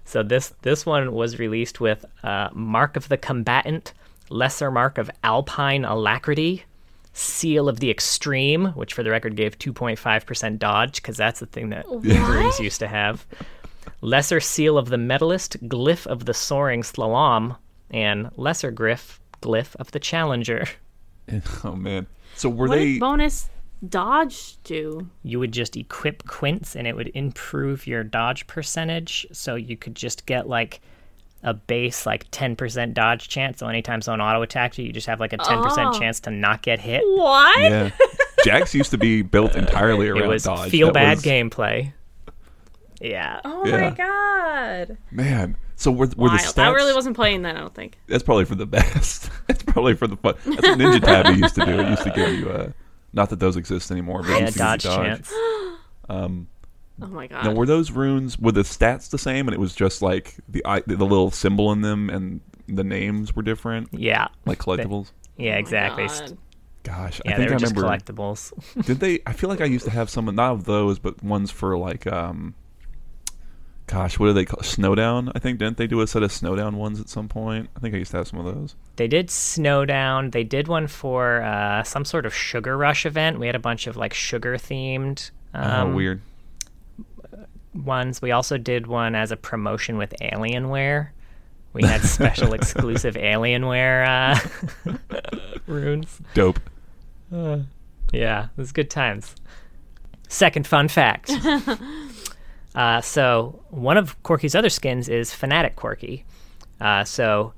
[0.07, 3.93] So this this one was released with uh, Mark of the Combatant,
[4.31, 6.65] Lesser Mark of Alpine Alacrity,
[7.13, 11.69] Seal of the Extreme, which for the record gave 2.5% dodge, because that's the thing
[11.69, 13.27] that runes used to have.
[14.01, 17.57] Lesser Seal of the Medalist, Glyph of the Soaring Slalom,
[17.95, 20.67] and Lesser Glyph, Glyph of the Challenger.
[21.65, 22.07] oh man.
[22.35, 22.99] So were What they?
[22.99, 23.49] bonus
[23.89, 25.09] dodge do?
[25.23, 29.27] You would just equip Quints and it would improve your dodge percentage.
[29.33, 30.81] So you could just get like
[31.45, 33.59] a base, like 10% dodge chance.
[33.59, 35.99] So anytime someone auto attacked you, you just have like a 10% Oh.
[35.99, 37.03] chance to not get hit.
[37.05, 37.61] What?
[37.61, 37.91] yeah,
[38.45, 40.71] Jax used to be built entirely around It was dodge.
[40.71, 41.93] feel That bad was- gameplay.
[43.01, 43.41] Yeah.
[43.45, 43.81] Oh Yeah.
[43.81, 44.97] my god.
[45.11, 46.59] Man, so were, were the stats?
[46.63, 47.99] I really wasn't playing then, I don't think.
[48.07, 49.31] That's probably for the best.
[49.47, 50.35] That's probably for the fun.
[50.45, 51.81] That's what Ninja Tabi used to do.
[51.81, 52.71] It used to give you uh
[53.13, 54.23] Not that those exist anymore.
[54.23, 55.33] But Yeah, used to give dodge chance.
[56.09, 56.49] Um,
[57.03, 57.45] Oh my god.
[57.45, 60.63] now were those runes were the stats the same, and it was just like the
[60.65, 64.29] i- the little symbol in them, and the names were different, Yeah.
[64.47, 65.11] like collectibles.
[65.37, 66.07] Yeah, Oh exactly.
[66.07, 66.39] God.
[66.85, 67.97] Gosh, Yeah, I they think were I just remember.
[68.13, 68.85] collectibles.
[68.87, 69.19] Did they?
[69.27, 71.77] I feel like I used to have some, of not of those, but ones for
[71.77, 72.55] like, um,
[73.87, 75.31] gosh, what do they call Snowdown?
[75.35, 77.69] I think didn't they do a set of Snowdown ones at some point?
[77.77, 78.75] I think I used to have some of those.
[78.97, 80.31] They did Snowdown.
[80.31, 83.39] They did one for uh, some sort of Sugar Rush event.
[83.39, 86.23] We had a bunch of like sugar themed um, oh, weird.
[87.75, 88.23] ones.
[88.23, 91.09] We also did one as a promotion with Alienware.
[91.73, 94.39] We had special exclusive Alienware
[94.87, 94.97] uh,
[95.67, 96.21] runes.
[96.35, 96.61] Dope.
[98.13, 99.35] Yeah, it was good times.
[100.29, 101.31] Second fun fact.
[102.75, 106.25] uh, so one of Corki's other skins is Fnatic Corki.
[106.81, 107.53] Uh, so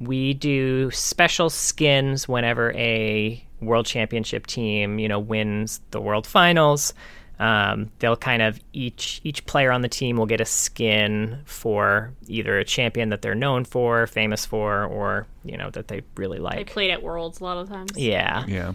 [0.00, 6.92] we do special skins whenever a world championship team, you know, wins the world finals.
[7.38, 12.12] Um, they'll kind of each each player on the team will get a skin for
[12.28, 16.38] either a champion that they're known for, famous for, or you know that they really
[16.38, 16.56] like.
[16.56, 17.92] They played at Worlds a lot of times.
[17.94, 18.44] yeah.
[18.46, 18.72] Yeah.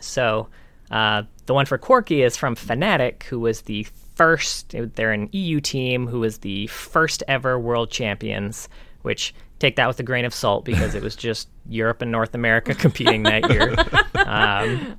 [0.00, 0.48] So
[0.90, 4.74] uh, the one for Corki is from Fnatic, who was the first.
[4.94, 8.68] They're an EU team who was the first ever world champions.
[9.02, 12.34] Which take that with a grain of salt because it was just Europe and North
[12.34, 13.74] America competing that year.
[14.26, 14.96] Um,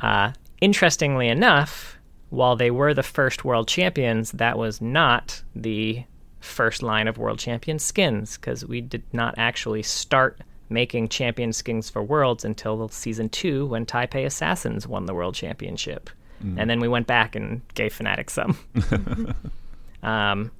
[0.00, 1.98] uh, interestingly enough,
[2.30, 6.04] while they were the first world champions, that was not the
[6.40, 11.88] first line of world champion skins because we did not actually start making champion skins
[11.88, 16.10] for worlds until season two when Taipei Assassins won the world championship.
[16.40, 18.58] And then we went back and gave Fnatic some.
[20.02, 20.50] um,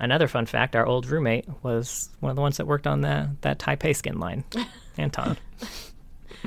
[0.00, 3.30] another fun fact our old roommate was one of the ones that worked on the,
[3.42, 4.44] that Taipei skin line,
[4.96, 5.36] Anton.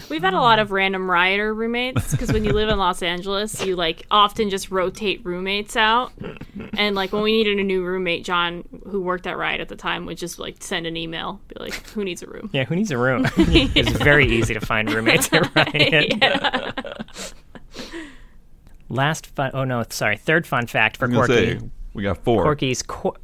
[0.10, 3.66] We've had a lot of random rioter roommates because when you live in Los Angeles,
[3.66, 6.12] you like often just rotate roommates out.
[6.78, 9.78] And like when we needed a new roommate, John, who worked at Riot at the
[9.78, 12.76] time, would just like send an email, be like, "Who needs a room?" Yeah, who
[12.76, 13.26] needs a room?
[13.38, 17.34] it's very easy to find roommates at Riot.
[18.90, 19.52] Last fun.
[19.54, 20.18] Oh no, sorry.
[20.18, 21.28] Third fun fact for Corki.
[21.28, 21.60] say
[21.94, 22.44] we got four.
[22.46, 22.82] Corki's.
[22.84, 23.18] Cor-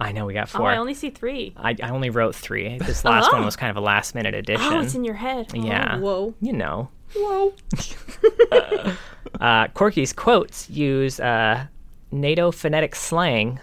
[0.00, 0.70] I know we got Oh, four.
[0.70, 1.54] I only see three.
[1.56, 2.78] I, I only wrote three.
[2.86, 3.36] This last Oh.
[3.36, 4.72] one was kind of a last minute addition.
[4.72, 5.50] Oh, it's in your head.
[5.54, 5.98] Oh, Yeah.
[5.98, 6.34] Whoa.
[6.40, 6.88] you know.
[7.16, 7.54] Whoa.
[9.40, 11.66] Uh, Corki's quotes use uh,
[12.10, 13.60] NATO phonetic slang.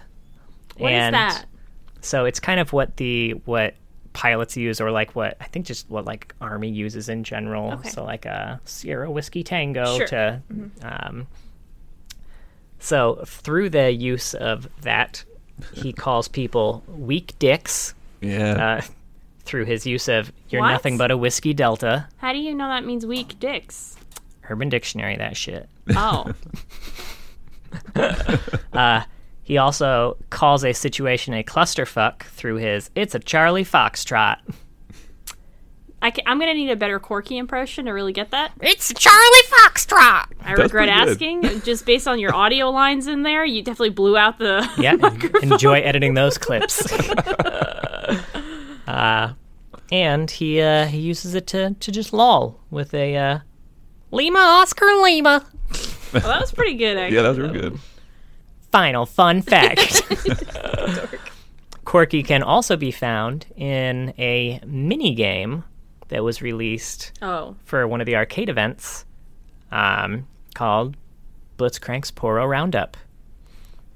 [0.78, 1.44] What is and that?
[2.00, 3.74] So it's kind of what the what
[4.16, 7.72] pilots use, or like what I think just what like Army uses in general.
[7.74, 7.90] Okay.
[7.90, 10.06] So like a Sierra Whiskey Tango Sure.
[10.06, 10.42] to.
[10.82, 11.26] Um,
[12.78, 15.22] so through the use of that,
[15.74, 17.94] he calls people weak dicks.
[18.20, 18.78] Yeah.
[18.78, 18.80] Uh,
[19.44, 20.72] through his use of "You're What?
[20.72, 23.96] nothing but a whiskey delta." How do you know that means weak dicks?
[24.48, 25.68] Urban Dictionary, that shit.
[25.94, 26.32] Oh.
[29.46, 34.38] He also calls a situation a clusterfuck through his "It's a Charlie Foxtrot."
[36.02, 38.50] I am going to need a better Corki impression to really get that.
[38.60, 40.26] It's a Charlie Foxtrot.
[40.40, 41.44] I That's regret pretty good.
[41.44, 41.60] asking.
[41.62, 44.68] Just based on your audio lines in there, you definitely blew out the.
[44.78, 44.96] Yeah,
[45.42, 46.84] enjoy editing those clips.
[48.88, 49.34] uh,
[49.92, 53.38] and he uh, he uses it to to just lol with a uh,
[54.10, 55.46] Lima Oscar Lima.
[56.12, 57.14] Well, that was pretty good, actually.
[57.14, 57.78] yeah, that was real good.
[58.76, 60.02] Final fun fact.
[61.86, 65.64] Corki can also be found in a mini game
[66.08, 69.06] that was released Oh, for one of the arcade events
[69.72, 70.94] um, called
[71.56, 72.98] Blitzcrank's Poro Roundup.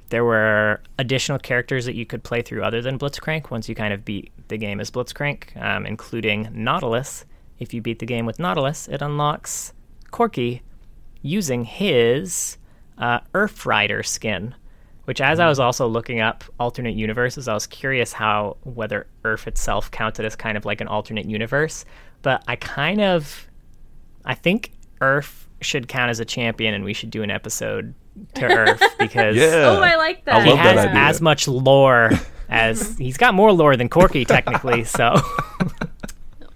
[0.09, 3.93] There were additional characters that you could play through other than Blitzcrank once you kind
[3.93, 7.27] of beat the game as Blitzcrank, um, including Nautilus.
[7.59, 9.75] If you beat the game with Nautilus, it unlocks
[10.11, 10.63] Corky
[11.21, 12.57] using his
[12.97, 14.55] uh, Urf Rider skin.
[15.11, 19.49] Which, as I was also looking up alternate universes, I was curious how whether URF
[19.49, 21.85] itself counted as kind of like an alternate universe.
[22.23, 23.49] But I kind of
[24.25, 24.71] I think
[25.01, 27.93] Urf should count as a champion, and we should do an episode
[28.35, 29.75] to Urf because Yeah.
[29.77, 30.37] Oh, I like that.
[30.37, 31.01] I he love that has idea.
[31.01, 32.13] as much lore
[32.49, 34.85] as he's got more lore than Corki technically.
[34.85, 35.17] So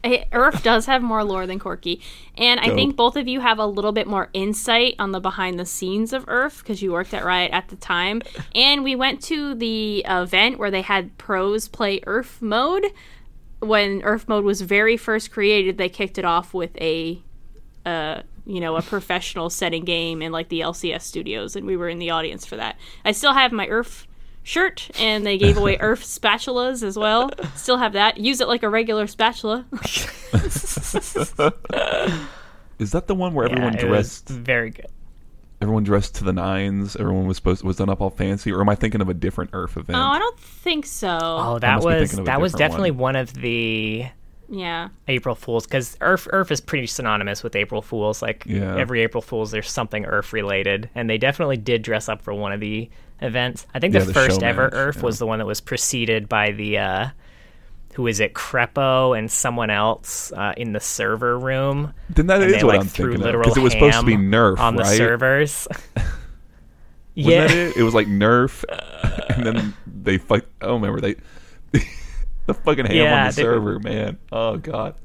[0.05, 2.01] Urf does have more lore than Corki,
[2.37, 2.75] and I Dope.
[2.75, 6.12] think both of you have a little bit more insight on the behind the scenes
[6.12, 8.23] of URF because you worked at Riot at the time.
[8.55, 12.87] And we went to the event where they had pros play URF mode.
[13.61, 17.21] When URF mode was very first created, they kicked it off with a,
[17.87, 21.88] uh, you know, a professional setting game in like the LCS studios, and we were
[21.88, 22.77] in the audience for that.
[23.05, 24.07] I still have my URF
[24.44, 28.62] shirt and they gave away URF spatulas as well still have that use it like
[28.62, 29.66] a regular spatula
[32.78, 34.28] Is that the one where yeah, everyone dressed?
[34.28, 34.87] very good.
[35.61, 36.96] Everyone dressed to the nines.
[36.96, 38.52] Everyone was supposed was done up all fancy.
[38.52, 39.98] Or am I thinking of a different URF oh, event?
[39.98, 41.18] Oh, I don't think so.
[41.20, 43.14] Oh, that was thinking of a that was definitely one.
[43.14, 44.07] one of the
[44.48, 44.88] yeah.
[45.09, 48.20] April Fools because URF URF is pretty synonymous with April Fools.
[48.20, 48.76] Like Yeah.
[48.76, 52.52] every April Fools, there's something URF related, and they definitely did dress up for one
[52.52, 52.90] of the
[53.24, 53.66] events.
[53.74, 56.28] I think Yeah, the, the first ever match, URF was the one that was preceded
[56.28, 57.08] by the uh,
[57.94, 61.92] who is it, Crepo and someone else uh, in the server room.
[62.10, 64.04] Then that and is they what like I'm thinking of because it was supposed to
[64.06, 64.96] be Nerf, on the right?
[64.96, 65.66] servers.
[65.96, 66.14] Wasn't
[67.14, 67.76] yeah, it?
[67.76, 68.64] It was like Nerf,
[69.37, 70.44] and then they fuck.
[70.60, 71.14] Oh, remember they
[72.46, 74.18] the fucking ham Yeah, on the they- server, man.
[74.32, 74.96] Oh god,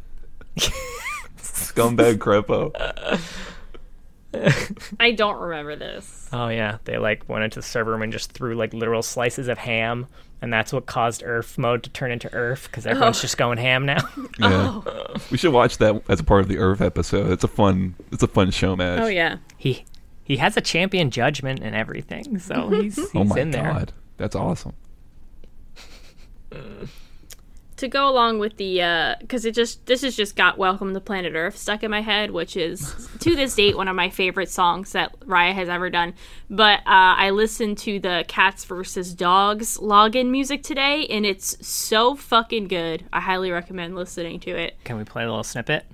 [1.38, 2.72] scumbag Crepo.
[5.00, 6.30] I don't remember this.
[6.32, 9.48] Oh yeah, they like went into the server room and just threw like literal slices
[9.48, 10.06] of ham,
[10.42, 13.22] and that's what caused URF mode to turn into URF because everyone's oh.
[13.22, 13.98] just going ham now.
[14.40, 15.16] Yeah, oh.
[15.32, 17.32] we should watch that as a part of the URF episode.
[17.32, 19.02] It's a fun, it's a fun show match.
[19.02, 19.38] Oh yeah.
[19.58, 19.84] he
[20.24, 23.64] he has a champion judgment and everything, so he's he's Oh my in there.
[23.64, 24.74] god, that's awesome.
[27.80, 31.32] To go along with the because it just this has just got Welcome to Planet
[31.32, 34.92] Urf stuck in my head, which is to this date one of my favorite songs
[34.92, 36.14] that Raya has ever done.
[36.50, 42.16] But uh, I listened to the Cats versus Dogs login music today, and it's so
[42.16, 43.06] fucking good.
[43.14, 44.76] I highly recommend listening to it.
[44.84, 45.86] Can we play a little snippet?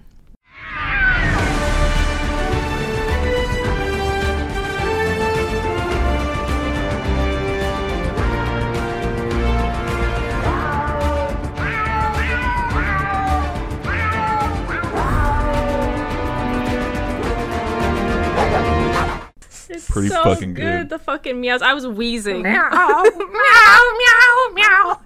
[19.75, 20.89] It's Pretty so fucking good.
[20.89, 21.61] The fucking meows.
[21.61, 22.43] I was wheezing.
[22.43, 25.01] meow, meow, meow, meow.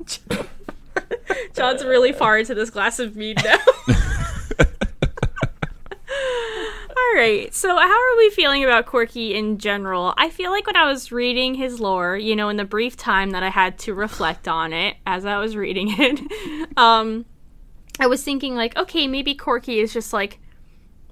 [1.56, 3.58] John's really far into this glass of mead now.
[6.90, 7.52] All right.
[7.52, 10.14] So, how are we feeling about Corki in general?
[10.18, 13.32] I feel like when I was reading his lore, you know, in the brief time
[13.32, 17.26] that I had to reflect on it as I was reading it, um,
[18.00, 20.40] I was thinking like, okay, maybe Corki is just like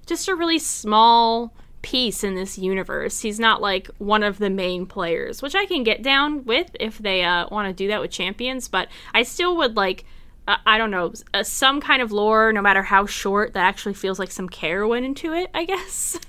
[0.06, 1.56] just a really small
[1.88, 3.22] piece in this universe.
[3.22, 6.98] He's not like one of the main players, which I can get down with if
[6.98, 8.68] they uh, want to do that with champions.
[8.68, 10.04] But I still would like,
[10.50, 13.94] uh, I don't know, uh, some kind of lore, no matter how short, that actually
[13.94, 15.50] feels like some care went into it.
[15.54, 16.20] I guess.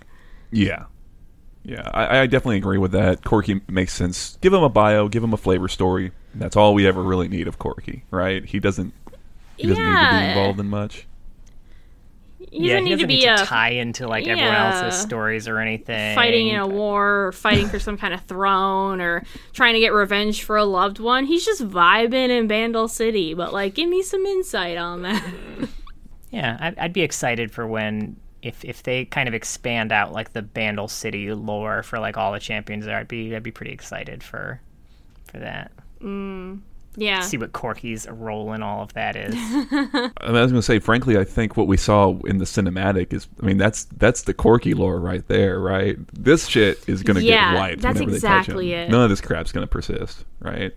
[0.53, 0.85] Yeah,
[1.65, 3.23] yeah, I, I definitely agree with that.
[3.23, 4.39] Corki makes sense.
[4.41, 6.13] Give him a bio, give him a flavor story.
[6.35, 8.45] That's all we ever really need of Corki, right?
[8.45, 8.95] He doesn't.
[9.57, 10.29] He doesn't need to be Yeah.
[10.29, 11.07] involved in much.
[12.51, 14.55] He yeah, doesn't he need doesn't to be need to a tie into like everyone
[14.55, 16.15] else's stories or anything.
[16.15, 19.93] fighting in a war or fighting for some kind of throne or trying to get
[19.93, 21.25] revenge for a loved one.
[21.27, 25.25] He's just vibing in Bandle City, but like give me some insight on that.
[26.31, 30.33] Yeah, I'd, I'd be excited for when if if they kind of expand out like
[30.33, 32.99] the Bandle City lore for like all the champions there.
[32.99, 34.61] I'd be I'd be pretty excited for
[35.31, 35.73] for that.
[36.01, 36.61] Mm.
[37.01, 37.21] Yeah.
[37.21, 39.35] See what Corki's role in all of that is.
[39.37, 42.45] I, mean, I was going to say, frankly, I think what we saw in the
[42.45, 45.97] cinematic is, I mean, that's that's the Corki lore right there, right?
[46.13, 48.89] This shit is going to Yeah, get wiped that's whenever they touch exactly him.
[48.89, 48.91] it.
[48.91, 50.75] None of this crap's going to persist, right?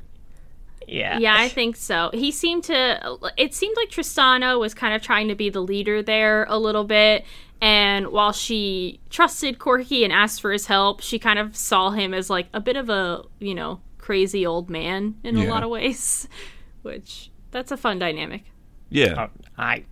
[0.87, 1.17] Yeah.
[1.19, 2.11] Yeah, I think so.
[2.13, 3.17] He seemed to.
[3.37, 6.83] It seemed like Tristana was kind of trying to be the leader there a little
[6.83, 7.25] bit.
[7.63, 12.13] And while she trusted Corki and asked for his help, she kind of saw him
[12.13, 13.79] as like a bit of a, you know,
[14.11, 16.27] crazy old man in a lot of ways,
[16.81, 18.43] which that's a fun dynamic.
[18.89, 19.27] Yeah.
[19.29, 19.85] Oh, I,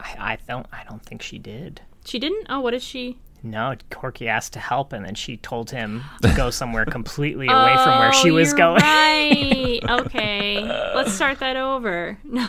[0.00, 1.80] I, I don't, I don't think she did.
[2.04, 2.48] She didn't.
[2.50, 3.20] Oh, what is she?
[3.44, 7.76] No, Corki asked to help, and then she told him to go somewhere completely away
[7.76, 8.80] from where she Oh, was you're going.
[8.82, 9.80] Right.
[9.88, 10.60] okay.
[10.60, 12.18] Let's start that over.
[12.24, 12.48] No.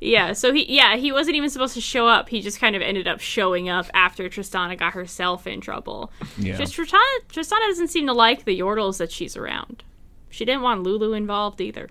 [0.00, 0.32] Yeah.
[0.32, 2.28] So he, yeah, he wasn't even supposed to show up.
[2.28, 6.12] He just kind of ended up showing up after Tristana got herself in trouble.
[6.36, 6.56] Yeah.
[6.56, 9.84] Just Tristana, Tristana doesn't seem to like the Yordles that she's around.
[10.28, 11.88] She didn't want Lulu involved either.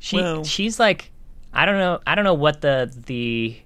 [0.00, 1.12] She, Well- she's like,
[1.52, 3.56] I don't know, I don't know what the the.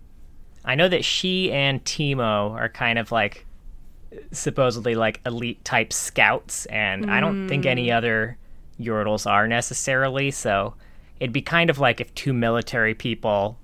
[0.63, 3.47] I know that she and Teemo are kind of like
[4.33, 7.97] supposedly like elite type scouts, and I don't think any mm.
[7.97, 8.37] other
[8.79, 10.31] Yordles are necessarily.
[10.31, 10.75] So
[11.21, 13.59] it'd be kind of like if two military people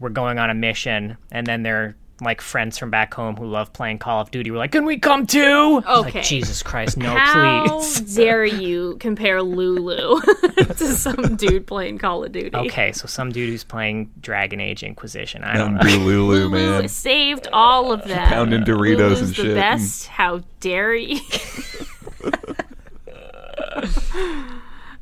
[0.00, 3.72] were going on a mission, and then they're like friends from back home who love
[3.72, 4.50] playing Call of Duty.
[4.50, 5.78] We're like, can we come too?
[5.78, 6.18] It's Okay.
[6.18, 7.98] Like, Jesus Christ, no, How please.
[8.00, 10.20] How dare you compare Lulu
[10.56, 12.56] to some dude playing Call of Duty?
[12.56, 15.44] Okay, so some dude who's playing Dragon Age Inquisition.
[15.44, 15.98] I don't Mountain know.
[15.98, 16.88] Dew Lulu, Lulu man.
[16.88, 18.26] saved all of them.
[18.28, 19.46] Pounding Doritos Lulu's and the shit.
[19.46, 19.54] Mm.
[19.54, 20.06] best.
[20.08, 21.20] How dare you?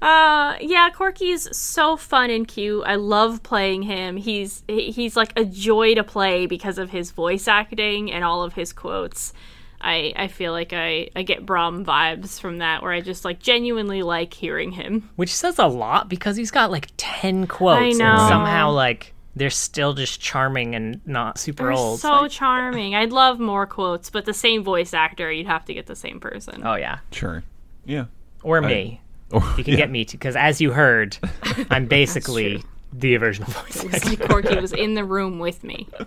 [0.06, 2.84] Uh, yeah, Corki's so fun and cute.
[2.86, 4.16] I love playing him.
[4.16, 8.52] He's he's like a joy to play because of his voice acting and all of
[8.52, 9.32] his quotes.
[9.80, 13.40] I I feel like I I get Braum vibes from that, where I just like
[13.40, 15.10] genuinely like hearing him.
[15.16, 17.80] Which says a lot because he's got like 10 quotes.
[17.80, 18.28] I And know.
[18.28, 21.98] somehow, like, they're still just charming and not super They're old.
[21.98, 22.94] so Like- charming.
[22.94, 26.20] I'd love more quotes, but the same voice actor, you'd have to get the same
[26.20, 26.62] person.
[26.64, 26.98] oh, yeah.
[27.10, 27.42] Sure.
[27.84, 28.04] Yeah.
[28.44, 29.00] Or me.
[29.32, 29.76] Or, You can yeah.
[29.76, 31.18] get me too, because as you heard,
[31.70, 32.62] I'm basically
[32.92, 34.08] the original voice It's actor.
[34.10, 35.88] like Corki was in the room with me.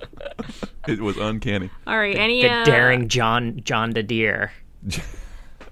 [0.88, 1.70] It was uncanny.
[1.86, 4.50] All right, any The uh, daring John John DeDeere.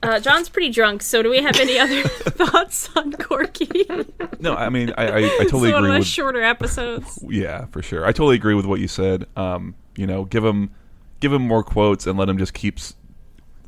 [0.04, 4.08] Uh, John's pretty drunk, so do we have any other thoughts on Corki?
[4.40, 6.08] No, I mean, I, I, I totally it's one of agree those with.
[6.08, 7.18] shorter episodes.
[7.28, 8.06] Yeah, for sure.
[8.06, 9.26] I totally agree with what you said.
[9.36, 10.70] Um, you know, give him,
[11.20, 12.94] give him more quotes and let him just keeps,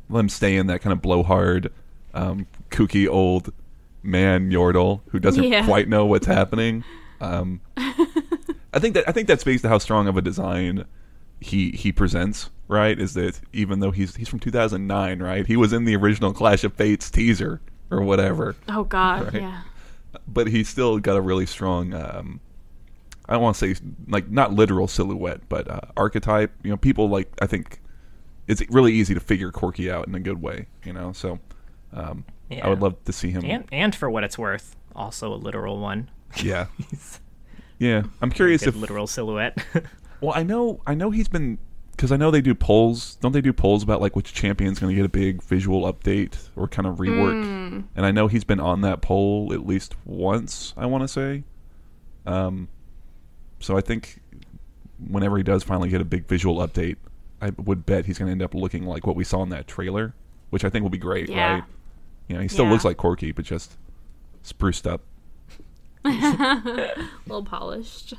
[0.08, 1.72] let him stay in that kind of blowhard,
[2.14, 3.52] um, kooky old
[4.02, 5.64] man Yordle who doesn't Yeah.
[5.64, 6.84] quite know what's happening.
[7.20, 10.84] Um, I think that I think that speaks to how strong of a design
[11.40, 12.50] he he presents.
[12.68, 15.44] Right, is that even though he's he's from 2009, right?
[15.46, 17.60] He was in the original Clash of Fates teaser
[17.90, 19.42] or whatever Oh God, Right.
[19.42, 19.62] yeah.
[20.28, 22.38] but he's still got a really strong um
[23.28, 26.52] I don't want to say like not literal silhouette, but uh, archetype.
[26.64, 27.80] You know, people like I think
[28.48, 30.66] it's really easy to figure Corki out in a good way.
[30.84, 31.38] You know, so
[31.92, 32.66] um, Yeah.
[32.66, 33.44] I would love to see him.
[33.44, 36.10] And, and for what it's worth, also a literal one.
[36.44, 36.66] Yeah,
[37.80, 38.04] yeah.
[38.22, 39.58] I'm curious Good if literal silhouette.
[40.20, 41.58] well, I know I know he's been
[41.90, 43.16] because I know they do polls.
[43.16, 46.38] Don't they do polls about like which champion's going to get a big visual update
[46.54, 47.42] or kind of rework?
[47.42, 47.80] Hmm.
[47.96, 50.72] And I know he's been on that poll at least once.
[50.76, 51.42] I want to say.
[52.26, 52.68] Um,
[53.58, 54.20] so I think
[55.08, 56.96] whenever he does finally get a big visual update,
[57.42, 59.66] I would bet he's going to end up looking like what we saw in that
[59.66, 60.14] trailer,
[60.50, 61.28] which I think will be great.
[61.28, 61.54] Yeah.
[61.54, 61.64] Right?
[62.30, 62.70] You know, he still Yeah.
[62.70, 63.72] looks like Corki, but just
[64.44, 65.00] spruced up.
[66.04, 66.08] A
[67.26, 68.14] little polished.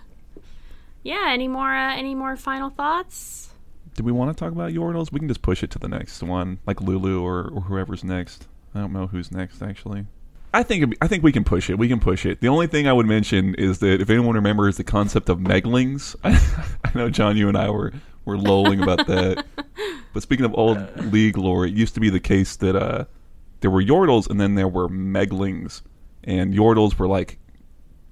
[1.02, 1.28] Yeah.
[1.30, 1.74] Any more?
[1.74, 3.54] Uh, any more final thoughts?
[3.95, 5.12] Do we want to talk about Yordles?
[5.13, 8.47] We can just push it to the next one, like Lulu or, or whoever's next.
[8.76, 10.06] I don't know who's next actually.
[10.54, 11.78] I think I think we can push it.
[11.78, 12.41] We can push it.
[12.41, 16.17] The only thing I would mention is that if anyone remembers the concept of Meglings,
[16.26, 16.38] I,
[16.93, 17.93] know John, you and I were
[18.26, 19.45] were lolling about that.
[20.13, 20.78] But speaking of old
[21.13, 23.06] League lore, it used to be the case that uh,
[23.62, 25.82] there were Yordles and then there were Meglings,
[26.24, 27.39] and Yordles were like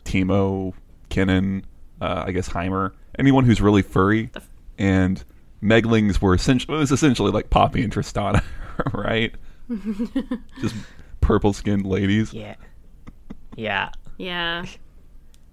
[0.05, 0.73] Teemo,
[1.09, 1.63] Kennen,
[2.01, 4.31] uh, I guess Heimer, anyone who's really furry,
[4.77, 5.23] and
[5.61, 8.43] Meglings were essentially it was essentially like Poppy and Tristana,
[8.93, 9.33] right?
[10.61, 10.75] Just
[11.21, 12.33] purple skinned ladies.
[12.33, 12.55] yeah.
[13.55, 13.89] Yeah.
[14.17, 14.65] Yeah.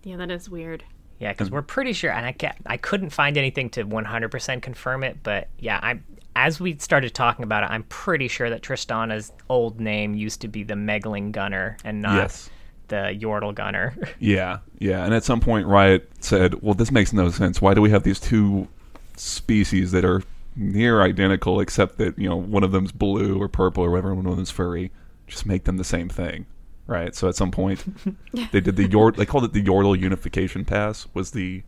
[0.05, 0.85] Yeah, that is weird.
[1.19, 1.55] Yeah, because hmm.
[1.55, 5.49] we're pretty sure, and I can't, I couldn't find anything to 100% confirm it, but
[5.59, 6.01] yeah, I
[6.37, 10.49] as we started talking about it, I'm pretty sure that Tristana's old name used to
[10.49, 12.51] be the Megling Gunner and not Yes.
[12.89, 13.97] the Yordle Gunner.
[14.21, 15.05] Yeah, yeah.
[15.05, 17.61] And at some point, Riot said, "Well, this makes no sense.
[17.61, 18.69] Why do we have these two
[19.17, 20.23] species that are
[20.55, 24.19] near identical, except that you know one of them's blue or purple or whatever, and
[24.19, 24.93] one of them's furry?
[25.27, 26.45] Just make them the same thing,
[26.87, 27.85] right?" So at some point,
[28.53, 29.17] they did the Yord.
[29.17, 31.07] They called it the Yordle Unification Pass.
[31.15, 31.63] Was the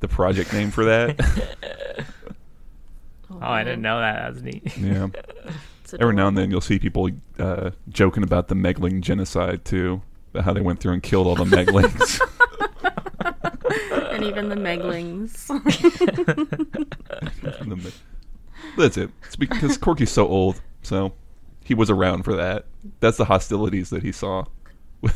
[0.00, 1.18] the project name for that?
[3.30, 4.16] oh, I didn't know that.
[4.16, 4.76] That was neat.
[4.76, 5.08] yeah.
[6.00, 10.00] Every now and then, you'll see people uh, joking about the Megling genocide too,
[10.32, 12.18] about how they went through and killed all the Meglings.
[14.10, 15.50] and even the Meglings.
[18.78, 19.10] That's it.
[19.26, 20.62] It's because Corki's so old.
[20.82, 21.12] So
[21.64, 22.66] he was around for that.
[23.00, 24.44] That's the hostilities that he saw.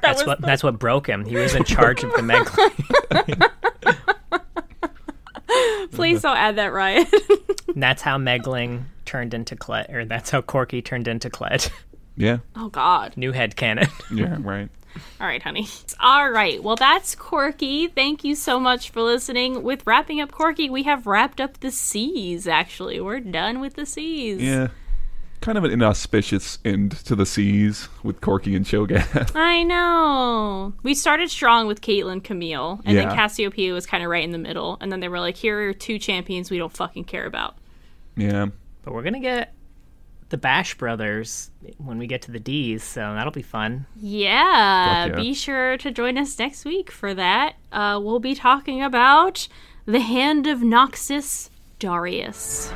[0.00, 1.24] That's what that's what broke him.
[1.24, 3.50] He was in charge of the Megling.
[5.92, 7.06] Please don't add that, Ryan.
[7.74, 11.70] That's how Megling turned into Kled, or that's how Corki turned into Kled.
[12.16, 13.16] Yeah, oh God.
[13.16, 13.88] New head cannon.
[14.12, 14.68] yeah, right.
[15.20, 15.68] All right, honey.
[16.00, 16.62] All right.
[16.62, 17.92] Well, that's Corki.
[17.92, 19.62] Thank you so much for listening.
[19.62, 22.46] With wrapping up Corki, we have wrapped up the seas.
[22.46, 24.40] Actually, we're done with the seas.
[24.40, 24.68] Yeah,
[25.40, 29.32] kind of an inauspicious end to the seas with Corki and Cho'Gath.
[29.36, 30.74] I know.
[30.82, 34.38] We started strong with Caitlyn Camille, and then Cassiopeia was kind of right in the
[34.38, 34.78] middle.
[34.80, 37.56] And then they were like, "Here are two champions we don't fucking care about."
[38.16, 38.46] yeah,
[38.82, 39.52] But we're gonna get
[40.30, 43.86] the Bash brothers when we get to the D's, so that'll be fun.
[43.96, 45.14] Yeah, yeah.
[45.14, 47.56] be sure to join us next week for that.
[47.72, 49.48] Uh, we'll be talking about
[49.86, 52.72] the Hand of Noxus Darius.